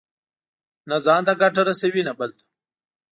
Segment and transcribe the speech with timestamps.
[0.89, 2.45] نه ځان ته ګټه رسوي، نه بل ته.